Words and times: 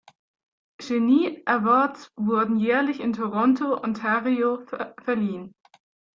Genie 0.79 1.43
Awards 1.45 2.09
wurden 2.15 2.57
jährlich 2.57 2.99
in 3.01 3.13
Toronto, 3.13 3.77
Ontario, 3.83 4.65
verliehen. 5.03 5.53